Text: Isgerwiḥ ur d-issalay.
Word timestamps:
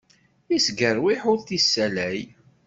Isgerwiḥ 0.55 1.21
ur 1.31 1.39
d-issalay. 1.41 2.19